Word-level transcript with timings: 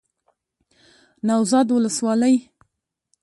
نوزاد 1.27 1.67
ولسوالۍ 1.71 2.35